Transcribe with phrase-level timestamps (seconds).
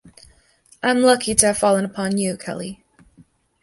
[0.81, 2.83] I'm lucky to have fallen upon you, Kelly.